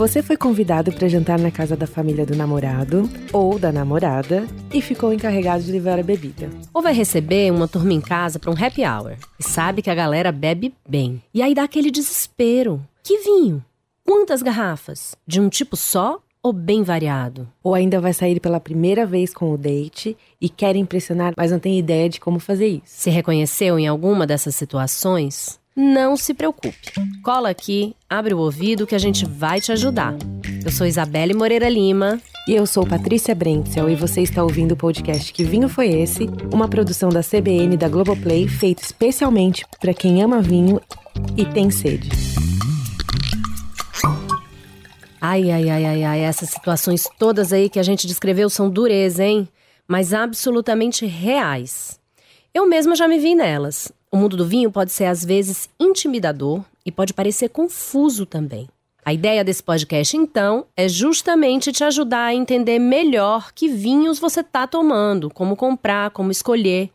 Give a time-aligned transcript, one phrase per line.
[0.00, 3.02] Você foi convidado para jantar na casa da família do namorado
[3.34, 6.48] ou da namorada e ficou encarregado de levar a bebida.
[6.72, 9.94] Ou vai receber uma turma em casa para um happy hour e sabe que a
[9.94, 11.22] galera bebe bem.
[11.34, 12.82] E aí dá aquele desespero.
[13.04, 13.62] Que vinho?
[14.02, 15.14] Quantas garrafas?
[15.26, 17.46] De um tipo só ou bem variado?
[17.62, 21.58] Ou ainda vai sair pela primeira vez com o date e quer impressionar, mas não
[21.58, 22.84] tem ideia de como fazer isso.
[22.86, 25.59] Se reconheceu em alguma dessas situações?
[25.76, 26.92] Não se preocupe.
[27.22, 30.14] Cola aqui, abre o ouvido que a gente vai te ajudar.
[30.64, 32.20] Eu sou Isabelle Moreira Lima.
[32.48, 36.28] E eu sou Patrícia Brentzel e você está ouvindo o podcast Que Vinho Foi Esse?
[36.52, 40.80] Uma produção da CBN da Globoplay feita especialmente para quem ama vinho
[41.36, 42.08] e tem sede.
[45.20, 49.22] Ai, ai, ai, ai, ai, essas situações todas aí que a gente descreveu são dureza,
[49.22, 49.46] hein?
[49.86, 52.00] Mas absolutamente reais.
[52.52, 53.92] Eu mesma já me vi nelas.
[54.12, 58.68] O mundo do vinho pode ser às vezes intimidador e pode parecer confuso também.
[59.04, 64.40] A ideia desse podcast, então, é justamente te ajudar a entender melhor que vinhos você
[64.40, 66.90] está tomando, como comprar, como escolher,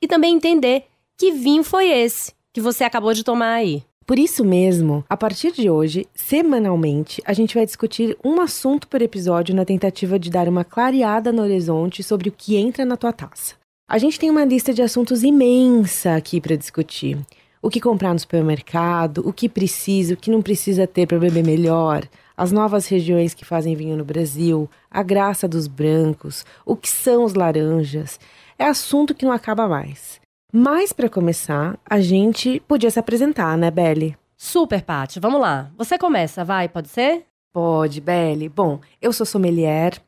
[0.00, 0.84] e também entender
[1.18, 3.82] que vinho foi esse que você acabou de tomar aí.
[4.06, 9.02] Por isso mesmo, a partir de hoje, semanalmente, a gente vai discutir um assunto por
[9.02, 13.12] episódio na tentativa de dar uma clareada no horizonte sobre o que entra na tua
[13.12, 13.59] taça.
[13.90, 17.18] A gente tem uma lista de assuntos imensa aqui para discutir.
[17.60, 21.44] O que comprar no supermercado, o que precisa, o que não precisa ter para beber
[21.44, 26.88] melhor, as novas regiões que fazem vinho no Brasil, a graça dos brancos, o que
[26.88, 28.20] são os laranjas.
[28.56, 30.20] É assunto que não acaba mais.
[30.52, 34.16] Mas para começar, a gente podia se apresentar, né, Belle?
[34.36, 35.18] Super, Paty.
[35.18, 35.68] Vamos lá.
[35.76, 37.24] Você começa, vai, pode ser?
[37.52, 38.48] Pode, Belle.
[38.48, 40.00] Bom, eu sou sommelier.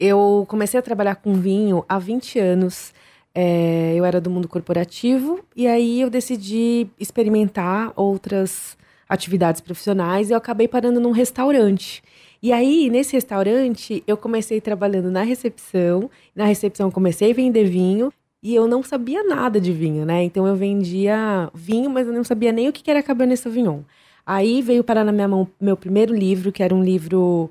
[0.00, 2.94] Eu comecei a trabalhar com vinho há 20 anos.
[3.38, 10.32] É, eu era do mundo corporativo e aí eu decidi experimentar outras atividades profissionais e
[10.32, 12.02] eu acabei parando num restaurante.
[12.42, 16.10] E aí, nesse restaurante, eu comecei trabalhando na recepção.
[16.34, 18.10] Na recepção, comecei a vender vinho
[18.42, 20.22] e eu não sabia nada de vinho, né?
[20.22, 23.80] Então eu vendia vinho, mas eu não sabia nem o que era Cabernet Sauvignon.
[24.24, 27.50] Aí veio parar na minha mão meu primeiro livro, que era um livro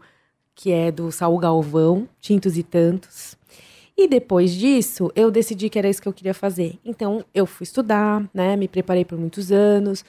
[0.56, 3.38] que é do Saul Galvão, Tintos e Tantos.
[3.98, 6.78] E depois disso, eu decidi que era isso que eu queria fazer.
[6.84, 8.56] Então eu fui estudar, né?
[8.56, 10.04] Me preparei por muitos anos,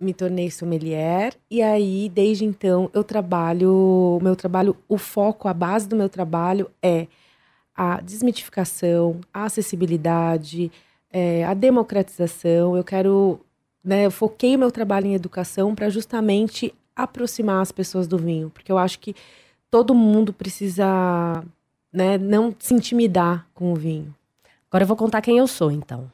[0.00, 5.54] me tornei sommelier e aí desde então eu trabalho, o meu trabalho, o foco, a
[5.54, 7.08] base do meu trabalho é
[7.74, 10.70] a desmitificação, a acessibilidade,
[11.12, 12.76] é, a democratização.
[12.76, 13.40] Eu quero,
[13.84, 18.72] né, eu foquei meu trabalho em educação para justamente aproximar as pessoas do vinho, porque
[18.72, 19.14] eu acho que
[19.70, 21.44] todo mundo precisa,
[21.96, 24.14] né, não se intimidar com o vinho.
[24.70, 26.10] Agora eu vou contar quem eu sou, então.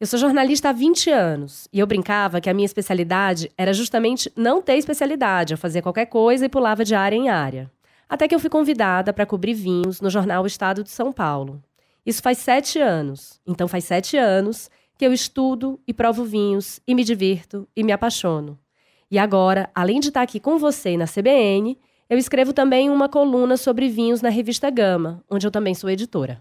[0.00, 4.30] Eu sou jornalista há 20 anos e eu brincava que a minha especialidade era justamente
[4.36, 5.54] não ter especialidade.
[5.54, 7.70] Eu fazia qualquer coisa e pulava de área em área
[8.12, 11.62] até que eu fui convidada para cobrir vinhos no jornal Estado de São Paulo.
[12.04, 13.40] Isso faz sete anos.
[13.46, 14.68] Então faz sete anos
[14.98, 18.58] que eu estudo e provo vinhos e me divirto e me apaixono.
[19.10, 21.78] E agora, além de estar aqui com você na CBN,
[22.08, 26.40] eu escrevo também uma coluna sobre vinhos na revista Gama, onde eu também sou editora.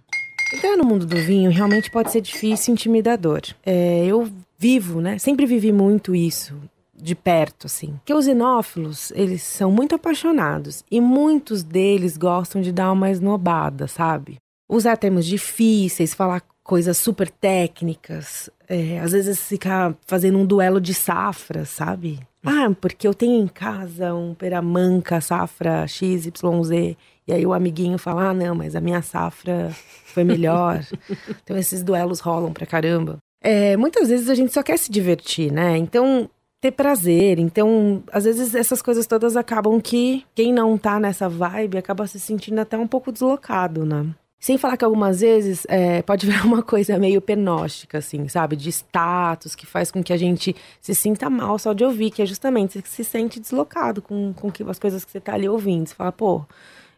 [0.53, 3.41] Entrar no mundo do vinho realmente pode ser difícil e intimidador.
[3.65, 5.17] É, eu vivo, né?
[5.17, 6.55] Sempre vivi muito isso
[6.93, 7.99] de perto, assim.
[8.05, 13.87] Que os enófilos, eles são muito apaixonados e muitos deles gostam de dar uma esnobada,
[13.87, 14.37] sabe?
[14.69, 20.93] Usar termos difíceis, falar coisas super técnicas, é, às vezes ficar fazendo um duelo de
[20.93, 22.19] safra, sabe?
[22.45, 26.95] Ah, porque eu tenho em casa um peramanca safra XYZ.
[27.27, 29.71] E aí o amiguinho fala: ah, não, mas a minha safra
[30.05, 30.83] foi melhor.
[31.43, 33.17] então esses duelos rolam pra caramba.
[33.43, 35.77] É, muitas vezes a gente só quer se divertir, né?
[35.77, 36.29] Então
[36.61, 37.39] ter prazer.
[37.39, 42.19] Então, às vezes essas coisas todas acabam que quem não tá nessa vibe acaba se
[42.19, 44.05] sentindo até um pouco deslocado, né?
[44.41, 48.55] Sem falar que algumas vezes é, pode virar uma coisa meio penóstica, assim, sabe?
[48.55, 52.23] De status, que faz com que a gente se sinta mal só de ouvir, que
[52.23, 55.47] é justamente você se sente deslocado com, com que, as coisas que você tá ali
[55.47, 55.87] ouvindo.
[55.87, 56.43] Você fala, pô,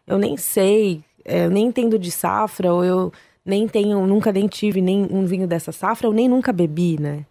[0.06, 3.12] eu nem sei, é, eu nem entendo de safra, ou eu
[3.44, 7.26] nem tenho, nunca nem tive nem um vinho dessa safra, ou nem nunca bebi, né?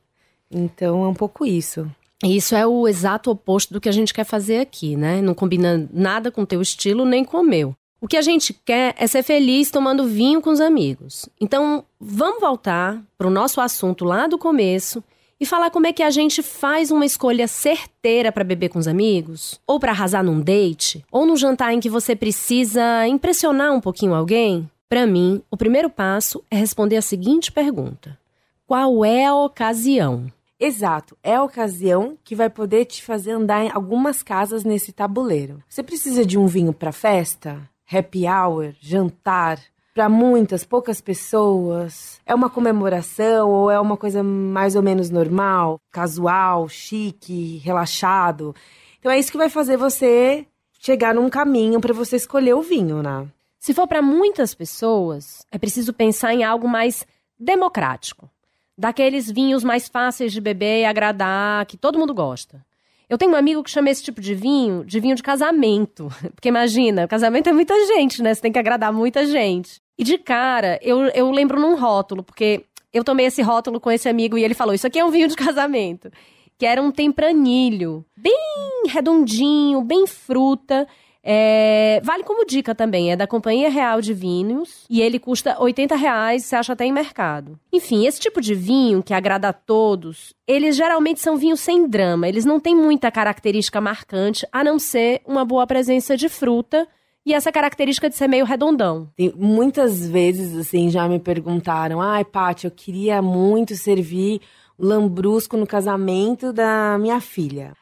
[0.52, 1.90] Então é um pouco isso.
[2.24, 5.24] Isso é o exato oposto do que a gente quer fazer aqui, né?
[5.24, 7.76] Não combina nada com o teu estilo nem com o meu.
[8.04, 11.30] O que a gente quer é ser feliz tomando vinho com os amigos.
[11.40, 15.02] Então, vamos voltar para o nosso assunto lá do começo
[15.40, 18.90] e falar como é que a gente faz uma escolha certeira para beber com os
[18.90, 23.80] amigos, ou para arrasar num date, ou num jantar em que você precisa impressionar um
[23.80, 24.70] pouquinho alguém.
[24.90, 28.20] Para mim, o primeiro passo é responder a seguinte pergunta:
[28.68, 30.30] Qual é a ocasião?
[30.60, 35.64] Exato, é a ocasião que vai poder te fazer andar em algumas casas nesse tabuleiro.
[35.70, 39.60] Você precisa de um vinho para festa, happy hour, jantar,
[39.94, 42.20] para muitas, poucas pessoas?
[42.26, 48.56] É uma comemoração ou é uma coisa mais ou menos normal, casual, chique, relaxado?
[49.00, 50.46] Então é isso que vai fazer você
[50.80, 53.28] chegar num caminho para você escolher o vinho, né?
[53.60, 57.06] Se for para muitas pessoas, é preciso pensar em algo mais
[57.40, 58.30] democrático.
[58.78, 62.66] Daqueles vinhos mais fáceis de beber e agradar, que todo mundo gosta.
[63.14, 66.12] Eu tenho um amigo que chama esse tipo de vinho de vinho de casamento.
[66.34, 68.34] Porque imagina, casamento é muita gente, né?
[68.34, 69.80] Você tem que agradar muita gente.
[69.96, 74.10] E de cara, eu, eu lembro num rótulo, porque eu tomei esse rótulo com esse
[74.10, 76.10] amigo e ele falou: Isso aqui é um vinho de casamento.
[76.58, 80.88] Que era um tempranilho, bem redondinho, bem fruta.
[81.24, 85.96] É, vale como dica também, é da Companhia Real de Vinhos e ele custa 80
[85.96, 87.58] reais, você acha até em mercado.
[87.72, 92.28] Enfim, esse tipo de vinho que agrada a todos, eles geralmente são vinhos sem drama,
[92.28, 96.86] eles não têm muita característica marcante, a não ser uma boa presença de fruta
[97.26, 99.10] e essa característica de ser meio redondão.
[99.16, 104.42] Tem, muitas vezes, assim, já me perguntaram: ai, Paty, eu queria muito servir
[104.78, 107.74] lambrusco no casamento da minha filha.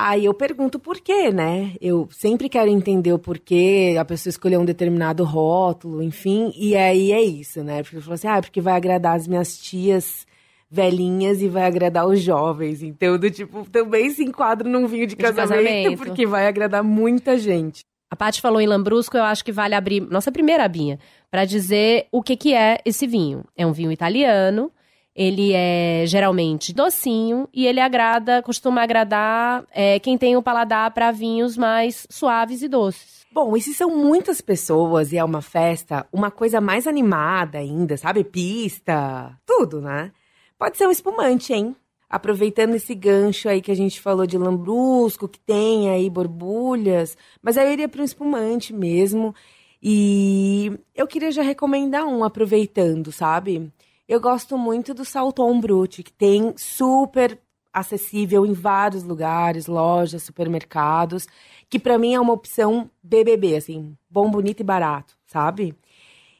[0.00, 1.72] Aí eu pergunto por quê, né?
[1.80, 7.10] Eu sempre quero entender o porquê a pessoa escolheu um determinado rótulo, enfim, e aí
[7.10, 7.82] é isso, né?
[7.82, 10.24] Porque eu falo assim, ah, porque vai agradar as minhas tias
[10.70, 12.80] velhinhas e vai agradar os jovens.
[12.80, 15.96] Então, do tipo, também se enquadra num vinho de casamento, de casamento.
[15.96, 17.80] porque vai agradar muita gente.
[18.08, 22.06] A Paty falou em Lambrusco, eu acho que vale abrir nossa primeira abinha para dizer
[22.12, 23.44] o que, que é esse vinho.
[23.56, 24.70] É um vinho italiano,
[25.18, 31.10] ele é geralmente docinho e ele agrada, costuma agradar é, quem tem o paladar para
[31.10, 33.26] vinhos mais suaves e doces.
[33.32, 37.96] Bom, e se são muitas pessoas e é uma festa, uma coisa mais animada ainda,
[37.96, 38.22] sabe?
[38.22, 40.12] Pista, tudo, né?
[40.56, 41.74] Pode ser um espumante, hein?
[42.08, 47.58] aproveitando esse gancho aí que a gente falou de lambrusco, que tem aí borbulhas, mas
[47.58, 49.34] aí eu iria para um espumante mesmo.
[49.82, 53.70] E eu queria já recomendar um, aproveitando, sabe?
[54.08, 57.38] Eu gosto muito do Salton Brut, que tem super
[57.70, 61.28] acessível em vários lugares, lojas, supermercados,
[61.68, 65.74] que para mim é uma opção BBB, assim, bom, bonito e barato, sabe?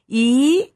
[0.08, 0.72] E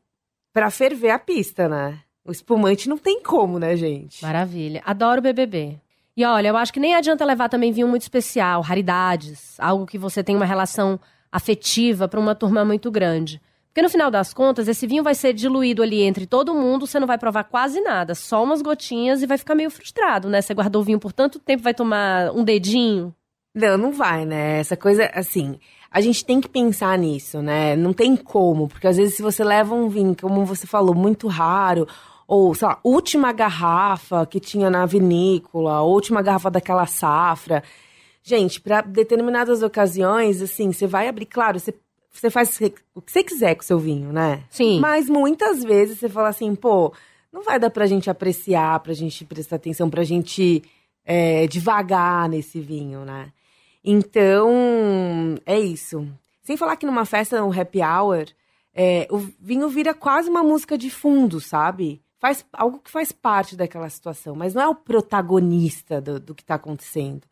[0.53, 1.99] para ferver a pista, né?
[2.25, 4.23] O espumante não tem como, né, gente?
[4.23, 4.83] Maravilha.
[4.85, 5.81] Adoro BBB.
[6.15, 9.97] E olha, eu acho que nem adianta levar também vinho muito especial, raridades, algo que
[9.97, 11.01] você tem uma relação
[11.33, 13.41] afetiva para uma turma muito grande.
[13.73, 17.01] Porque no final das contas, esse vinho vai ser diluído ali entre todo mundo, você
[17.01, 20.43] não vai provar quase nada, só umas gotinhas e vai ficar meio frustrado, né?
[20.43, 23.15] Você guardou o vinho por tanto tempo, vai tomar um dedinho.
[23.55, 24.61] Não, não vai, né?
[24.61, 25.59] Essa coisa, assim,
[25.91, 27.75] a gente tem que pensar nisso, né?
[27.75, 31.27] Não tem como, porque às vezes se você leva um vinho, como você falou, muito
[31.27, 31.89] raro,
[32.29, 37.63] ou, sei lá, última garrafa que tinha na vinícola, última garrafa daquela safra.
[38.23, 41.75] Gente, para determinadas ocasiões, assim, você vai abrir, claro, você,
[42.13, 42.61] você faz
[42.95, 44.45] o que você quiser com o seu vinho, né?
[44.51, 44.81] Sim.
[44.81, 46.93] Mas muitas vezes você fala assim, pô,
[47.33, 50.63] não vai dar pra gente apreciar, pra gente prestar atenção, pra gente
[51.05, 53.33] é, devagar nesse vinho, né?
[53.85, 56.07] Então, é isso.
[56.43, 58.27] Sem falar que numa festa, um happy hour,
[58.75, 62.01] é, o vinho vira quase uma música de fundo, sabe?
[62.23, 66.43] faz algo que faz parte daquela situação, mas não é o protagonista do, do que
[66.43, 67.23] está acontecendo.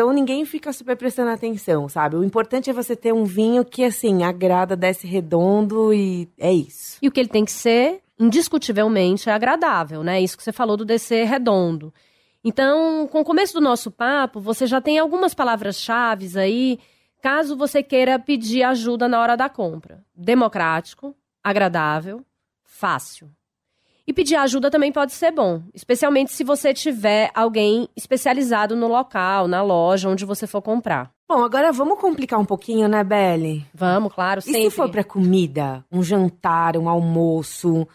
[0.00, 2.16] Então ninguém fica super prestando atenção, sabe?
[2.16, 6.96] O importante é você ter um vinho que, assim, agrada, desce redondo e é isso.
[7.02, 10.18] E o que ele tem que ser, indiscutivelmente, é agradável, né?
[10.18, 11.92] Isso que você falou do descer redondo.
[12.42, 16.78] Então, com o começo do nosso papo, você já tem algumas palavras-chave aí,
[17.20, 20.02] caso você queira pedir ajuda na hora da compra.
[20.16, 21.14] Democrático,
[21.44, 22.24] agradável,
[22.64, 23.30] fácil.
[24.10, 29.46] E pedir ajuda também pode ser bom, especialmente se você tiver alguém especializado no local,
[29.46, 31.12] na loja onde você for comprar.
[31.28, 33.64] Bom, agora vamos complicar um pouquinho, né, Belle?
[33.72, 34.62] Vamos, claro, sempre.
[34.62, 37.86] E se for para comida, um jantar, um almoço?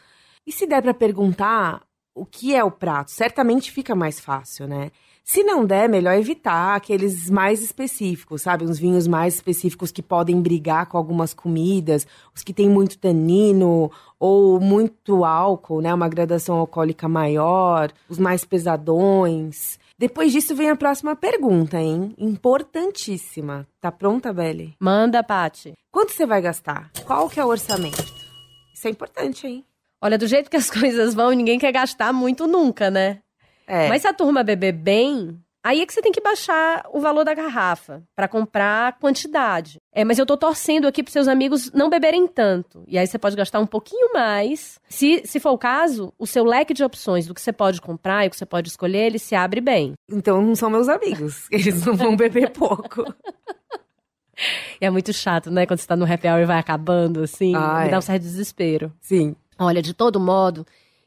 [0.47, 1.81] E se der para perguntar
[2.15, 3.11] o que é o prato?
[3.11, 4.91] Certamente fica mais fácil, né?
[5.27, 8.63] Se não der, melhor evitar aqueles mais específicos, sabe?
[8.63, 13.91] Uns vinhos mais específicos que podem brigar com algumas comidas, os que têm muito tanino
[14.19, 15.91] ou muito álcool, né?
[15.91, 19.79] Uma gradação alcoólica maior, os mais pesadões.
[19.97, 22.13] Depois disso vem a próxima pergunta, hein?
[22.19, 23.67] Importantíssima.
[23.81, 24.75] Tá pronta, Belle?
[24.79, 25.73] Manda, Pati.
[25.91, 26.91] Quanto você vai gastar?
[27.03, 28.13] Qual que é o orçamento?
[28.75, 29.65] Isso é importante, hein?
[29.99, 33.21] Olha, do jeito que as coisas vão, ninguém quer gastar muito nunca, né?
[33.67, 33.87] É.
[33.89, 37.23] Mas se a turma beber bem, Aí é que você tem que baixar o valor
[37.25, 39.79] da garrafa para comprar quantidade.
[39.91, 42.83] É, mas eu tô torcendo aqui para seus amigos não beberem tanto.
[42.87, 44.79] E aí você pode gastar um pouquinho mais.
[44.87, 48.23] Se, se for o caso, o seu leque de opções do que você pode comprar
[48.23, 49.93] e o que você pode escolher, ele se abre bem.
[50.07, 51.47] Então não são meus amigos.
[51.49, 53.03] Eles não vão beber pouco.
[54.79, 55.65] é muito chato, né?
[55.65, 57.55] Quando você tá no happy hour e vai acabando, assim.
[57.55, 57.89] Ah, me é.
[57.89, 58.93] dá um certo desespero.
[59.01, 59.35] Sim.
[59.57, 60.63] Olha, de todo modo,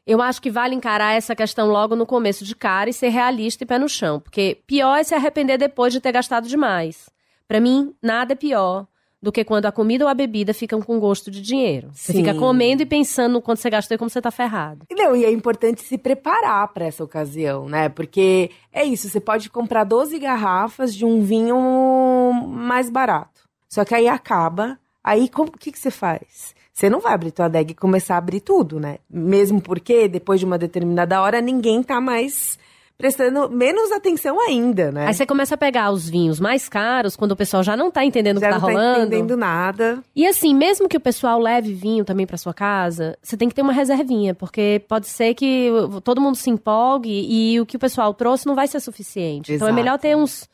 [0.09, 3.63] eu acho que vale encarar essa questão logo no começo de cara e ser realista
[3.63, 7.11] e pé no chão, porque pior é se arrepender depois de ter gastado demais.
[7.47, 8.87] Para mim, nada é pior
[9.21, 11.91] do que quando a comida ou a bebida ficam com gosto de dinheiro.
[11.93, 12.19] Você Sim.
[12.19, 14.87] fica comendo e pensando no quanto você gastou e como você tá ferrado.
[14.91, 17.87] Não, e é importante se preparar para essa ocasião, né?
[17.87, 23.41] Porque é isso, você pode comprar 12 garrafas de um vinho mais barato.
[23.67, 26.55] Só que aí acaba, aí o que, que você faz?
[26.79, 28.99] Você não vai abrir tua adega e começar a abrir tudo, né?
[29.09, 32.57] Mesmo porque depois de uma determinada hora ninguém tá mais
[32.97, 35.07] prestando menos atenção ainda, né?
[35.07, 38.05] Aí você começa a pegar os vinhos mais caros quando o pessoal já não tá
[38.05, 38.79] entendendo o que tá rolando.
[38.79, 40.01] Já não tá entendendo nada.
[40.15, 43.55] E assim, mesmo que o pessoal leve vinho também para sua casa, você tem que
[43.55, 45.69] ter uma reservinha, porque pode ser que
[46.01, 49.51] todo mundo se empolgue e o que o pessoal trouxe não vai ser suficiente.
[49.51, 49.65] Exato.
[49.65, 50.47] Então é melhor ter uns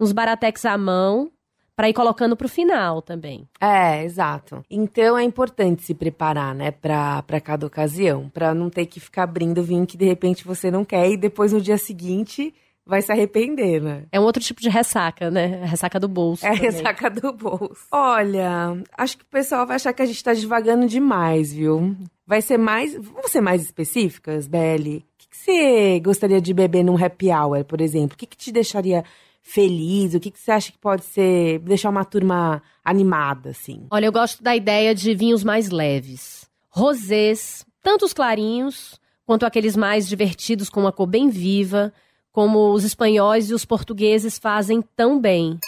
[0.00, 1.30] uns baratex à mão
[1.78, 3.48] para ir colocando para o final também.
[3.60, 4.64] É, exato.
[4.68, 9.62] Então é importante se preparar, né, para cada ocasião, para não ter que ficar abrindo
[9.62, 12.52] vinho que de repente você não quer e depois no dia seguinte
[12.84, 14.06] vai se arrepender, né?
[14.10, 15.64] É um outro tipo de ressaca, né?
[15.66, 16.44] Ressaca do bolso.
[16.44, 16.64] É também.
[16.64, 17.86] ressaca do bolso.
[17.92, 21.94] Olha, acho que o pessoal vai achar que a gente tá devagando demais, viu?
[22.26, 22.94] Vai ser mais.
[22.94, 24.96] Vamos ser mais específicas, Belle?
[24.96, 28.16] O que, que você gostaria de beber num happy hour, por exemplo?
[28.16, 29.04] O que, que te deixaria
[29.48, 30.14] feliz?
[30.14, 33.86] O que, que você acha que pode ser deixar uma turma animada, assim?
[33.90, 36.48] Olha, eu gosto da ideia de vinhos mais leves.
[36.68, 41.92] Rosés, tanto os clarinhos quanto aqueles mais divertidos com uma cor bem viva,
[42.30, 45.58] como os espanhóis e os portugueses fazem tão bem.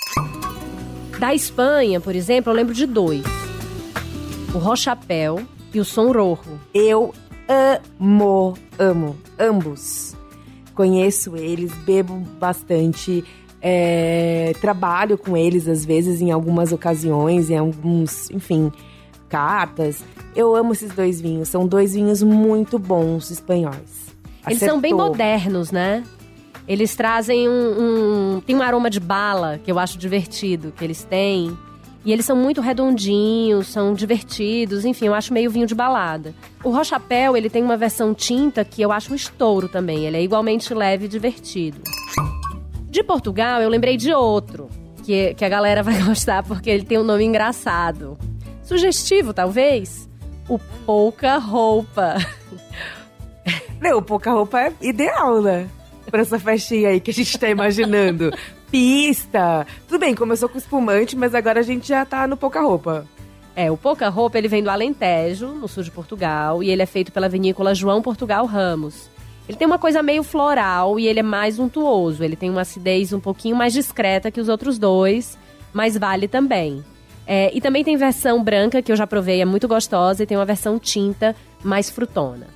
[1.18, 3.24] Da Espanha, por exemplo, eu lembro de dois:
[4.54, 6.60] o Rochapéu e o Som Rojo.
[6.72, 7.14] Eu
[7.48, 10.14] amo, amo ambos.
[10.74, 13.24] Conheço eles, bebo bastante.
[13.62, 18.72] É, trabalho com eles, às vezes, em algumas ocasiões, em alguns, enfim,
[19.28, 20.02] cartas.
[20.34, 21.48] Eu amo esses dois vinhos.
[21.48, 24.10] São dois vinhos muito bons espanhóis.
[24.46, 26.02] Eles são bem modernos, né?
[26.66, 31.04] Eles trazem um, um, Tem um aroma de bala que eu acho divertido que eles
[31.04, 31.56] têm.
[32.04, 36.34] E eles são muito redondinhos, são divertidos, enfim, eu acho meio vinho de balada.
[36.64, 40.06] O Rochapéu, ele tem uma versão tinta que eu acho um estouro também.
[40.06, 41.82] Ele é igualmente leve e divertido.
[42.90, 44.68] De Portugal, eu lembrei de outro,
[45.04, 48.18] que, que a galera vai gostar porque ele tem um nome engraçado.
[48.62, 50.08] Sugestivo, talvez?
[50.48, 52.16] O Pouca Roupa.
[53.80, 55.68] Não, o Pouca Roupa é ideal, né?
[56.10, 58.32] Pra essa festinha aí que a gente tá imaginando.
[58.70, 59.66] Pista.
[59.88, 63.06] Tudo bem, começou com espumante, mas agora a gente já tá no Pouca Roupa.
[63.54, 66.86] É, o Pouca Roupa ele vem do Alentejo, no sul de Portugal, e ele é
[66.86, 69.08] feito pela vinícola João Portugal Ramos.
[69.50, 72.22] Ele tem uma coisa meio floral e ele é mais untuoso.
[72.22, 75.36] Ele tem uma acidez um pouquinho mais discreta que os outros dois,
[75.72, 76.84] mas vale também.
[77.26, 80.38] É, e também tem versão branca, que eu já provei, é muito gostosa, e tem
[80.38, 82.46] uma versão tinta mais frutona.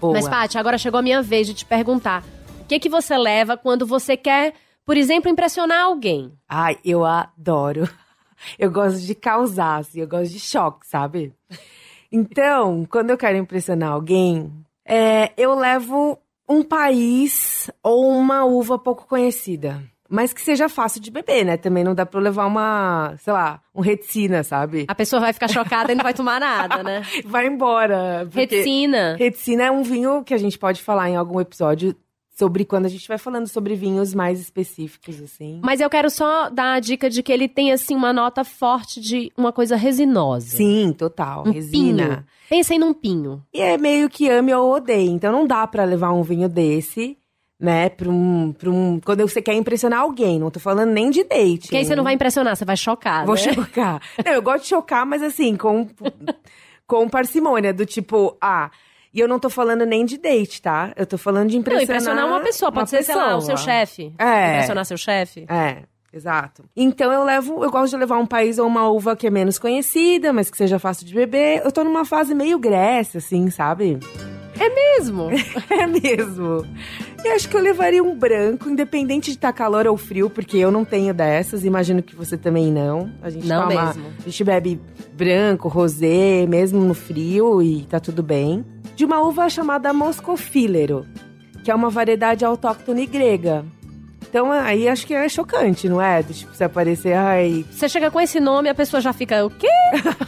[0.00, 0.12] Boa.
[0.12, 2.22] Mas, Paty, agora chegou a minha vez de te perguntar.
[2.60, 4.54] O que, que você leva quando você quer,
[4.86, 6.30] por exemplo, impressionar alguém?
[6.48, 7.88] Ai, eu adoro.
[8.58, 11.32] Eu gosto de causar, assim, eu gosto de choque, sabe?
[12.12, 14.52] Então, quando eu quero impressionar alguém,
[14.86, 19.82] é, eu levo um país ou uma uva pouco conhecida.
[20.08, 21.56] Mas que seja fácil de beber, né?
[21.56, 24.84] Também não dá pra levar uma, sei lá, um reticina, sabe?
[24.86, 27.02] A pessoa vai ficar chocada e não vai tomar nada, né?
[27.24, 28.28] vai embora.
[28.30, 29.16] Reticina.
[29.18, 31.96] Reticina é um vinho que a gente pode falar em algum episódio
[32.34, 35.60] sobre quando a gente vai falando sobre vinhos mais específicos, assim.
[35.62, 39.00] Mas eu quero só dar a dica de que ele tem, assim, uma nota forte
[39.00, 40.56] de uma coisa resinosa.
[40.56, 41.44] Sim, total.
[41.46, 42.06] Um resina.
[42.06, 42.24] Pinho.
[42.50, 43.42] Pensem num pinho.
[43.52, 45.08] E é meio que ame ou odeie.
[45.08, 47.16] Então não dá para levar um vinho desse
[47.58, 49.00] né, pra um, pra um.
[49.00, 51.62] Quando você quer impressionar alguém, não tô falando nem de date.
[51.62, 53.24] Porque aí você não vai impressionar, você vai chocar.
[53.24, 53.40] Vou né?
[53.54, 54.02] chocar.
[54.24, 55.88] não, eu gosto de chocar, mas assim, com,
[56.86, 58.70] com parcimônia, do tipo, ah,
[59.14, 60.92] e eu não tô falando nem de date, tá?
[60.96, 61.86] Eu tô falando de impressionar.
[61.86, 62.72] Não, impressionar uma pessoa.
[62.72, 63.16] Pode ser, pessoa.
[63.16, 64.12] sei lá, o seu chefe.
[64.18, 64.50] É.
[64.50, 65.46] Impressionar seu chefe.
[65.48, 65.84] É.
[66.12, 66.64] Exato.
[66.76, 69.58] Então eu levo, eu gosto de levar um país ou uma uva que é menos
[69.58, 71.62] conhecida, mas que seja fácil de beber.
[71.64, 73.98] Eu tô numa fase meio Grécia, assim, sabe?
[74.58, 75.30] É mesmo?
[75.70, 76.66] é mesmo.
[77.24, 80.56] Eu acho que eu levaria um branco, independente de estar tá calor ou frio, porque
[80.56, 83.10] eu não tenho dessas, imagino que você também não.
[83.22, 84.06] A gente não toma, mesmo.
[84.18, 84.80] A gente bebe
[85.14, 91.06] branco, rosé, mesmo no frio e tá tudo bem de uma uva chamada Moscofilero,
[91.64, 93.64] que é uma variedade autóctone grega.
[94.28, 96.22] Então aí acho que é chocante, não é?
[96.22, 97.64] Tipo, você aparecer, ai.
[97.70, 99.68] Você chega com esse nome, a pessoa já fica, o quê?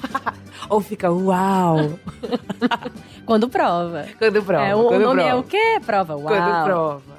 [0.71, 1.99] Ou fica, uau!
[3.27, 4.07] Quando prova.
[4.19, 4.65] Quando prova.
[4.65, 5.29] É, o quando nome prova.
[5.29, 5.81] é o quê?
[5.85, 6.27] Prova, uau.
[6.29, 7.17] Quando prova.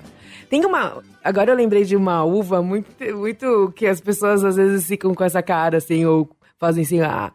[0.50, 1.04] Tem uma.
[1.24, 5.24] Agora eu lembrei de uma uva muito, muito que as pessoas às vezes ficam com
[5.24, 7.32] essa cara, assim, ou fazem assim, ah,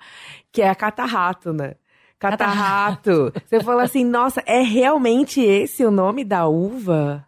[0.50, 1.74] que é a catarrato, né?
[2.18, 3.32] Catarrato.
[3.44, 7.26] Você fala assim, nossa, é realmente esse o nome da uva?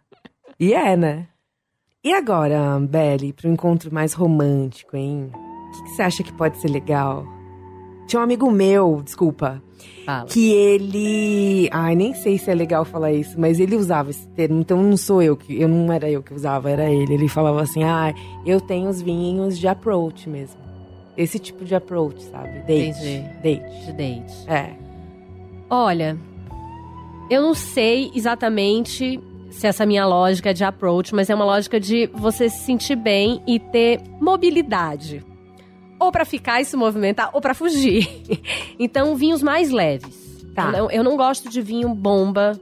[0.59, 1.27] E é, né?
[2.03, 5.31] E agora, Belly, para um encontro mais romântico, hein?
[5.33, 7.34] O que, que você acha que pode ser legal?
[8.07, 9.61] Tinha um amigo meu, desculpa,
[10.05, 10.25] Fala.
[10.25, 11.69] que ele.
[11.71, 14.95] Ai, nem sei se é legal falar isso, mas ele usava esse termo, então não
[14.95, 15.59] sou eu que.
[15.59, 17.13] Eu não era eu que usava, era ele.
[17.13, 18.13] Ele falava assim: ah,
[18.45, 20.59] eu tenho os vinhos de approach mesmo.
[21.17, 22.59] Esse tipo de approach, sabe?
[22.59, 22.89] Date.
[22.89, 23.23] Entendi.
[23.41, 23.85] Date.
[23.85, 24.33] De date.
[24.47, 24.73] É.
[25.69, 26.17] Olha,
[27.29, 29.19] eu não sei exatamente
[29.49, 32.95] se essa minha lógica é de approach, mas é uma lógica de você se sentir
[32.95, 35.23] bem e ter mobilidade.
[35.99, 38.07] Ou pra ficar e se movimentar, ou pra fugir.
[38.79, 40.43] então, vinhos mais leves.
[40.53, 40.71] Tá.
[40.75, 42.59] Eu, eu não gosto de vinho bomba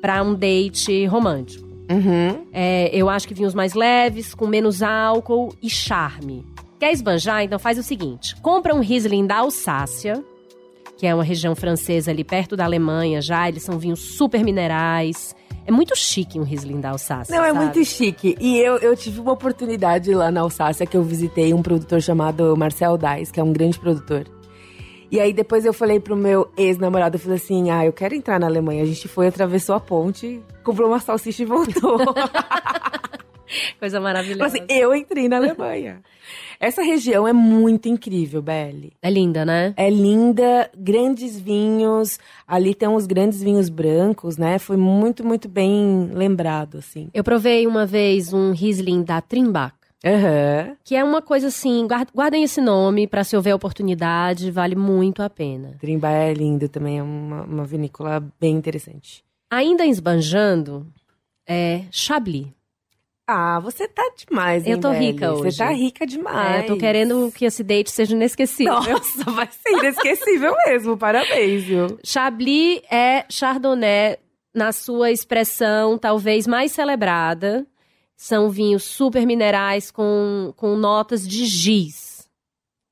[0.00, 1.68] pra um date romântico.
[1.90, 2.46] Uhum.
[2.52, 6.46] É, eu acho que vinhos mais leves, com menos álcool e charme.
[6.78, 7.42] Quer esbanjar?
[7.42, 10.24] Então faz o seguinte: compra um Riesling da Alsácia,
[10.96, 13.48] que é uma região francesa ali perto da Alemanha já.
[13.48, 15.34] Eles são vinhos super minerais.
[15.66, 17.34] É muito chique um Riesling da Alsácia.
[17.34, 17.64] Não, é sabe?
[17.64, 18.36] muito chique.
[18.40, 22.56] E eu, eu tive uma oportunidade lá na Alsácia que eu visitei um produtor chamado
[22.56, 24.26] Marcel Dais, que é um grande produtor.
[25.10, 28.38] E aí depois eu falei pro meu ex-namorado, eu falei assim, ah, eu quero entrar
[28.38, 28.82] na Alemanha.
[28.82, 31.98] A gente foi, atravessou a ponte, comprou uma salsicha e voltou.
[33.78, 34.58] Coisa maravilhosa.
[34.58, 36.00] assim, eu entrei na Alemanha.
[36.58, 38.92] Essa região é muito incrível, Belly.
[39.00, 39.72] É linda, né?
[39.76, 42.18] É linda, grandes vinhos.
[42.46, 44.58] Ali tem uns grandes vinhos brancos, né?
[44.58, 47.08] Foi muito, muito bem lembrado, assim.
[47.14, 49.74] Eu provei uma vez um Riesling da Trimbach.
[50.04, 50.76] Aham.
[50.84, 55.22] Que é uma coisa assim, guard- guardem esse nome pra se houver oportunidade, vale muito
[55.22, 55.76] a pena.
[55.80, 59.22] Trimba é lindo também, é uma, uma vinícola bem interessante.
[59.50, 60.86] Ainda esbanjando,
[61.46, 62.46] é Chablis.
[63.32, 65.52] Ah, você tá demais, hein, Eu tô rica hoje.
[65.52, 66.56] Você tá rica demais.
[66.56, 68.74] É, eu tô querendo que esse date seja inesquecível.
[68.74, 70.96] Nossa, vai ser inesquecível mesmo.
[70.96, 71.98] Parabéns, viu?
[72.02, 74.18] Chablis é Chardonnay
[74.52, 77.64] na sua expressão talvez mais celebrada.
[78.16, 82.28] São vinhos super minerais com, com notas de giz.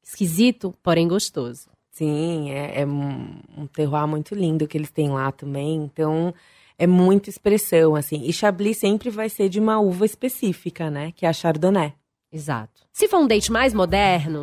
[0.04, 1.68] Esquisito, porém gostoso.
[1.90, 5.82] Sim, é, é um, um terroir muito lindo que eles têm lá também.
[5.82, 6.32] Então,
[6.78, 8.22] é muita expressão, assim.
[8.24, 11.12] E Chablis sempre vai ser de uma uva específica, né?
[11.16, 11.92] Que é a Chardonnay.
[12.32, 12.82] Exato.
[12.92, 14.42] Se for um date mais moderno,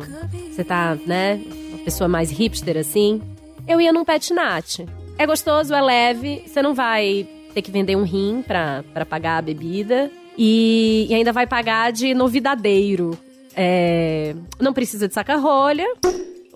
[0.50, 3.22] você tá, né, uma pessoa mais hipster assim,
[3.66, 4.80] eu ia num pet nat.
[5.16, 9.38] É gostoso, é leve, você não vai ter que vender um rim pra, pra pagar
[9.38, 10.10] a bebida.
[10.36, 13.16] E, e ainda vai pagar de novidadeiro.
[13.54, 15.86] É, não precisa de saca-rolha.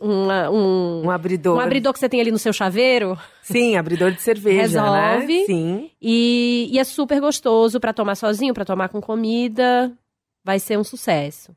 [0.01, 1.57] Uma- um, Um abridor.
[1.57, 3.19] um abridor que você tem ali no seu chaveiro.
[3.43, 5.39] Sim, abridor de cerveja, Resolve.
[5.41, 5.45] né?
[5.47, 5.91] Sim.
[6.01, 9.93] E, e é super gostoso pra tomar sozinho, pra tomar com comida.
[10.45, 11.55] Vai ser um sucesso.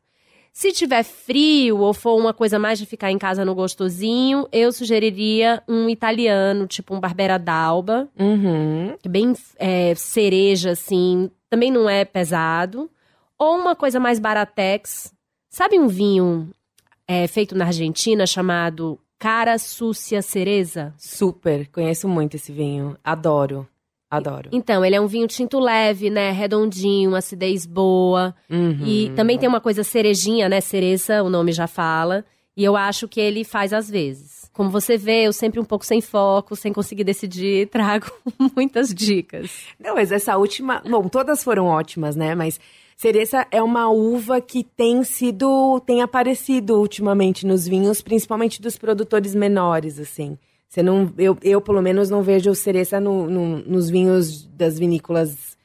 [0.51, 4.71] Se tiver frio ou for uma coisa mais de ficar em casa no gostosinho, eu
[4.71, 8.93] sugeriria um italiano, tipo um Barbera d'Alba, Uhum.
[9.01, 12.87] que é bem é, cereja, assim, também não é pesado.
[13.39, 15.11] Ou uma coisa mais baratex.
[15.49, 16.49] Sabe um vinho
[17.13, 20.93] é, feito na Argentina chamado Cara Súcia Cereza?
[20.97, 21.67] Super.
[21.67, 22.97] Conheço muito esse vinho.
[23.03, 23.67] Adoro.
[24.09, 24.49] Adoro.
[24.51, 26.31] Então, ele é um vinho tinto leve, né?
[26.31, 28.35] Redondinho, acidez boa.
[28.49, 28.85] Uhum.
[28.85, 30.61] E também tem uma coisa cerejinha, né?
[30.61, 32.25] Cereza, o nome já fala.
[32.55, 34.49] E eu acho que ele faz às vezes.
[34.53, 38.05] Como você vê, eu sempre um pouco sem foco, sem conseguir decidir, trago
[38.55, 39.65] muitas dicas.
[39.79, 40.83] Não, mas essa última.
[40.87, 42.35] Bom, todas foram ótimas, né?
[42.35, 42.59] Mas
[42.97, 45.79] cereza é uma uva que tem sido.
[45.85, 50.37] tem aparecido ultimamente nos vinhos, principalmente dos produtores menores, assim.
[50.69, 51.11] Você não.
[51.17, 55.57] Eu, eu pelo menos, não vejo cereza no, no- nos vinhos das vinícolas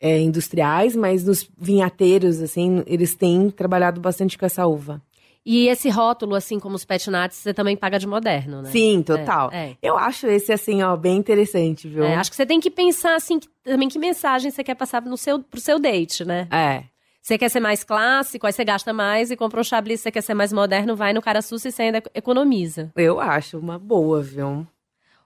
[0.00, 5.00] é, industriais, mas nos vinhateiros, assim, eles têm trabalhado bastante com essa uva.
[5.46, 8.70] E esse rótulo, assim como os pet nuts, você também paga de moderno, né?
[8.70, 9.50] Sim, total.
[9.52, 9.76] É, é.
[9.82, 12.04] Eu acho esse, assim, ó, bem interessante, viu?
[12.04, 15.02] É, acho que você tem que pensar, assim, que- também que mensagem você quer passar
[15.02, 16.48] no seu, pro seu date, né?
[16.50, 16.84] É.
[17.20, 20.22] Você quer ser mais clássico, aí você gasta mais e compra um chablis, você quer
[20.22, 22.90] ser mais moderno, vai no cara sussa e você ainda economiza.
[22.96, 24.66] Eu acho uma boa, viu?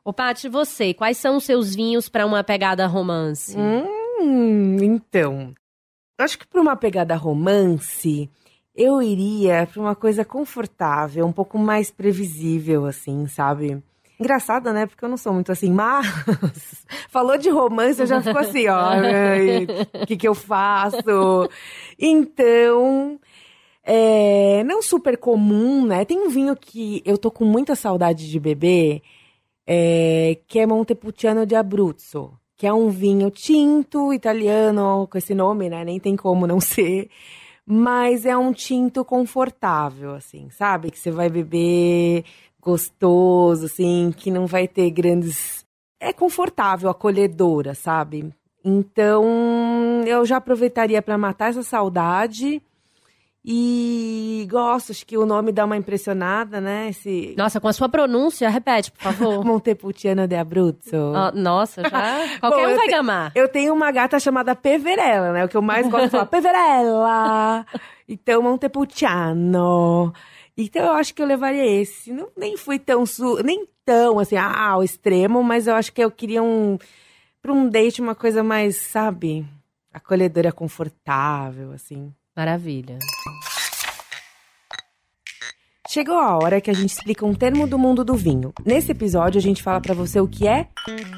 [0.05, 3.57] Ô, Paty, você, quais são os seus vinhos pra uma pegada romance?
[3.57, 5.55] Hum, então.
[6.19, 8.29] Acho que para uma pegada romance,
[8.79, 13.83] eu iria para uma coisa confortável, um pouco mais previsível, assim, sabe?
[14.21, 14.87] Engraçado, né?
[14.87, 16.07] Porque eu não sou muito assim, mas
[17.11, 18.91] falou de romance, eu já fico assim, ó,
[20.01, 21.51] o que, que eu faço?
[21.99, 23.19] Então,
[23.83, 26.05] é, não super comum, né?
[26.05, 29.03] Tem um vinho que eu tô com muita saudade de beber,
[29.67, 35.69] é, que é Montepulciano di Abruzzo, que é um vinho tinto italiano, com esse nome,
[35.69, 35.85] né?
[35.85, 37.09] Nem tem como não ser.
[37.71, 40.91] Mas é um tinto confortável, assim, sabe?
[40.91, 42.25] Que você vai beber
[42.63, 45.67] gostoso, assim, que não vai ter grandes.
[46.01, 48.33] É confortável, acolhedora, sabe?
[48.65, 52.63] Então, eu já aproveitaria para matar essa saudade.
[53.45, 56.89] E gosto, acho que o nome dá uma impressionada, né?
[56.91, 57.35] Esse...
[57.37, 59.45] Nossa, com a sua pronúncia, repete, por favor.
[59.47, 60.97] Montepulciano de Abruzzo.
[60.97, 62.39] Oh, nossa, já.
[62.41, 62.91] Qualquer Bom, um vai te...
[62.91, 63.33] gamar.
[63.35, 65.45] Eu tenho uma gata chamada Peverella, né?
[65.45, 67.65] O que eu mais gosto de falar, Peverella!
[68.09, 70.13] Então, Montepulciano.
[70.57, 72.13] Então eu acho que eu levaria esse.
[72.13, 76.03] Não, nem fui tão su nem tão assim, ah, ao extremo, mas eu acho que
[76.03, 76.77] eu queria um
[77.41, 79.47] para um date uma coisa mais, sabe,
[79.93, 82.13] acolhedora, confortável, assim.
[82.37, 82.99] Maravilha.
[85.91, 88.53] Chegou a hora que a gente explica um termo do mundo do vinho.
[88.63, 90.69] Nesse episódio a gente fala para você o que é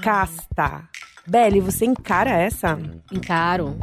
[0.01, 0.89] casta.
[1.27, 2.79] Belle, você encara essa?
[3.13, 3.77] Encaro.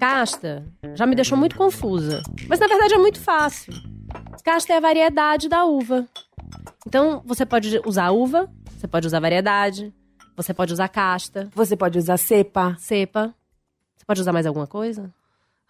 [0.00, 2.24] Casta já me deixou muito confusa.
[2.48, 3.72] Mas na verdade é muito fácil.
[4.42, 6.08] Casta é a variedade da uva.
[6.88, 9.94] Então, você pode usar uva, você pode usar variedade,
[10.36, 11.48] você pode usar casta.
[11.54, 12.74] Você pode usar cepa.
[12.80, 13.32] Cepa.
[13.96, 15.14] Você pode usar mais alguma coisa?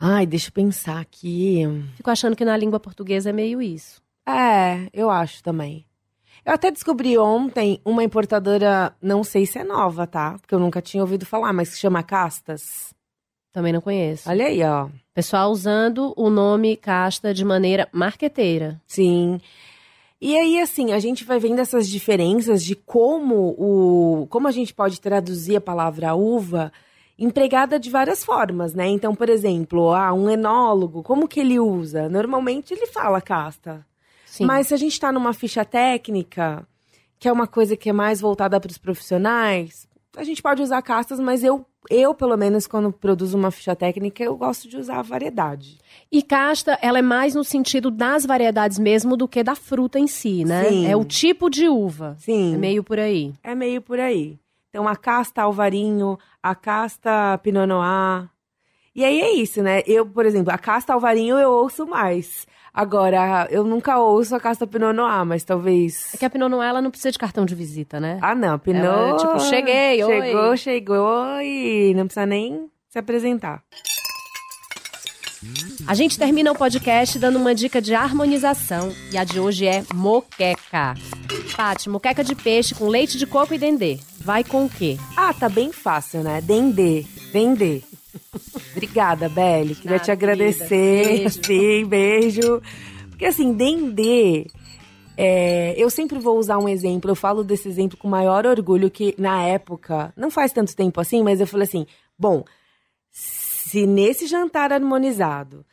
[0.00, 1.62] Ai, deixa eu pensar aqui.
[1.94, 4.01] Fico achando que na língua portuguesa é meio isso.
[4.26, 5.84] É, eu acho também.
[6.44, 10.38] Eu até descobri ontem uma importadora, não sei se é nova, tá?
[10.40, 12.92] Porque eu nunca tinha ouvido falar, mas que chama Castas.
[13.52, 14.28] Também não conheço.
[14.28, 14.88] Olha aí, ó.
[15.14, 18.80] Pessoal usando o nome casta de maneira marqueteira.
[18.86, 19.38] Sim.
[20.20, 24.26] E aí, assim, a gente vai vendo essas diferenças de como o.
[24.30, 26.72] como a gente pode traduzir a palavra uva
[27.18, 28.88] empregada de várias formas, né?
[28.88, 32.08] Então, por exemplo, ah, um enólogo, como que ele usa?
[32.08, 33.86] Normalmente ele fala casta.
[34.32, 34.46] Sim.
[34.46, 36.66] Mas se a gente está numa ficha técnica,
[37.18, 40.80] que é uma coisa que é mais voltada para os profissionais, a gente pode usar
[40.80, 45.00] castas, mas eu, eu, pelo menos, quando produzo uma ficha técnica, eu gosto de usar
[45.00, 45.78] a variedade.
[46.10, 50.06] E casta, ela é mais no sentido das variedades mesmo do que da fruta em
[50.06, 50.64] si, né?
[50.64, 50.86] Sim.
[50.86, 52.16] É o tipo de uva.
[52.18, 52.54] Sim.
[52.54, 53.34] É meio por aí.
[53.42, 54.38] É meio por aí.
[54.70, 58.31] Então, a casta alvarinho, a casta pinot noir.
[58.94, 59.82] E aí é isso, né?
[59.86, 62.46] Eu, por exemplo, a casta alvarinho eu ouço mais.
[62.74, 66.14] Agora, eu nunca ouço a Casta Pinot Noir, mas talvez...
[66.14, 68.18] É que a Pinot Noir, ela não precisa de cartão de visita, né?
[68.22, 68.58] Ah, não.
[68.58, 68.84] Pinot...
[68.84, 70.26] Ela, tipo, cheguei, chegou, oi.
[70.26, 73.62] Chegou, chegou e não precisa nem se apresentar.
[75.86, 78.90] A gente termina o podcast dando uma dica de harmonização.
[79.10, 80.94] E a de hoje é moqueca.
[81.54, 83.98] Paty, moqueca de peixe com leite de coco e dendê.
[84.18, 84.96] Vai com o quê?
[85.16, 86.40] Ah, tá bem fácil, né?
[86.40, 87.04] Dendê.
[87.32, 87.82] Dendê.
[88.72, 89.74] Obrigada, Belle.
[89.74, 91.28] Queria te agradecer.
[91.28, 91.40] Beijo.
[91.44, 92.62] Sim, beijo.
[93.10, 94.46] Porque assim, Dendê.
[95.16, 99.14] É, eu sempre vou usar um exemplo, eu falo desse exemplo com maior orgulho, que
[99.18, 101.86] na época, não faz tanto tempo assim, mas eu falei assim:
[102.18, 102.42] bom,
[103.10, 105.64] se nesse jantar harmonizado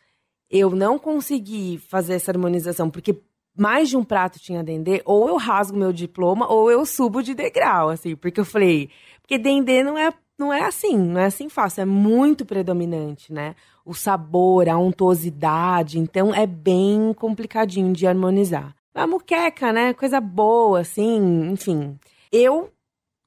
[0.52, 3.16] eu não conseguir fazer essa harmonização, porque
[3.56, 7.34] mais de um prato tinha dendê, ou eu rasgo meu diploma, ou eu subo de
[7.34, 8.90] degrau, assim, porque eu falei,
[9.22, 13.56] porque dendê não é não é assim, não é assim fácil, é muito predominante, né?
[13.86, 18.74] O sabor, a untuosidade, então é bem complicadinho de harmonizar.
[18.96, 19.94] A muqueca, né?
[19.94, 22.00] Coisa boa, assim, enfim.
[22.32, 22.72] Eu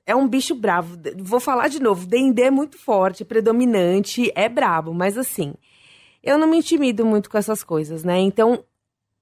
[0.07, 0.99] é um bicho bravo.
[1.19, 5.55] Vou falar de novo, Dendê é muito forte, predominante, é brabo, mas assim,
[6.23, 8.19] eu não me intimido muito com essas coisas, né?
[8.19, 8.65] Então,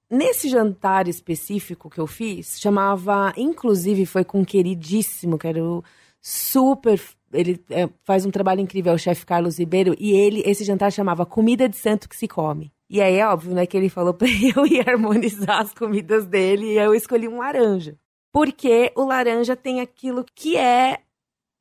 [0.09, 5.83] nesse jantar específico que eu fiz, chamava, inclusive foi com um queridíssimo, que era o
[6.21, 6.99] super
[7.33, 10.91] ele é, faz um trabalho incrível, é o chefe Carlos Ribeiro, e ele, esse jantar
[10.91, 12.71] chamava Comida de Santo que se Come.
[12.89, 16.73] E aí é óbvio, né, que ele falou pra eu ir harmonizar as comidas dele,
[16.73, 17.97] e eu escolhi um laranja.
[18.31, 20.99] Porque o laranja tem aquilo que é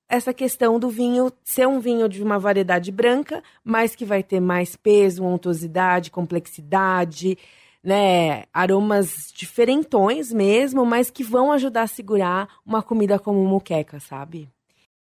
[0.08, 4.40] essa questão do vinho ser um vinho de uma variedade branca, mas que vai ter
[4.40, 7.38] mais peso, untuosidade, complexidade,
[7.82, 14.48] né, aromas diferentões mesmo, mas que vão ajudar a segurar uma comida como muqueca, sabe?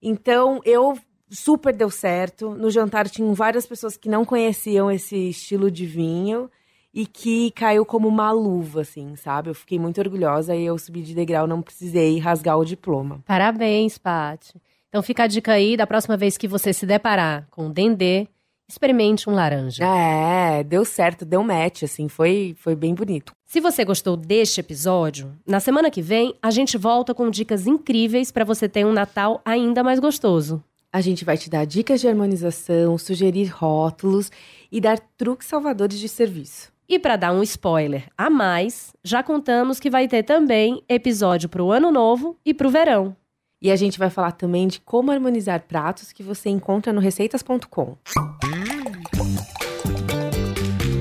[0.02, 0.98] Então, eu
[1.30, 2.52] super deu certo.
[2.52, 6.50] No jantar tinham várias pessoas que não conheciam esse estilo de vinho
[6.94, 9.50] e que caiu como uma luva, assim, sabe?
[9.50, 13.22] Eu fiquei muito orgulhosa e eu subi de degrau, não precisei rasgar o diploma.
[13.26, 14.60] Parabéns, Paty.
[14.90, 18.28] Então fica a dica aí, da próxima vez que você se deparar com dendê,
[18.70, 19.84] experimente um laranja.
[19.84, 23.34] É, deu certo, deu match, assim, foi, foi bem bonito.
[23.46, 28.32] Se você gostou deste episódio, na semana que vem a gente volta com dicas incríveis
[28.32, 30.64] para você ter um Natal ainda mais gostoso.
[30.92, 34.32] A gente vai te dar dicas de harmonização, sugerir rótulos
[34.72, 36.72] e dar truques salvadores de serviço.
[36.88, 41.62] E para dar um spoiler a mais, já contamos que vai ter também episódio para
[41.62, 43.16] o ano novo e para o verão.
[43.62, 47.98] E a gente vai falar também de como harmonizar pratos que você encontra no receitas.com.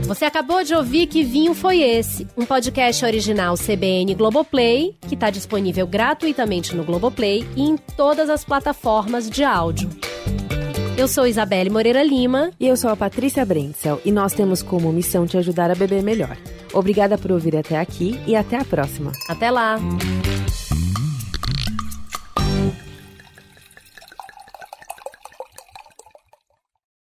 [0.06, 2.26] Você acabou de ouvir Que Vinho Foi Esse?
[2.36, 8.42] Um podcast original CBN Globoplay, que está disponível gratuitamente no Globoplay e em todas as
[8.42, 9.90] plataformas de áudio.
[10.96, 12.50] Eu sou Isabelle Moreira Lima.
[12.58, 14.00] E eu sou a Patrícia Brentsel.
[14.04, 16.36] E nós temos como missão te ajudar a beber melhor.
[16.72, 19.12] Obrigada por ouvir até aqui e até a próxima.
[19.28, 19.78] Até lá!